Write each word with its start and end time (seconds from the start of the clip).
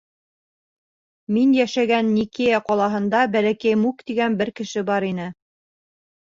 Мин 1.35 1.51
йәшәгән 1.57 2.09
Никея 2.13 2.61
ҡалаһында 2.71 3.21
Бәләкәй 3.37 3.77
Мук 3.83 4.03
тигән 4.09 4.39
кеше 4.63 4.85
бар 4.91 5.07
ине. 5.13 5.29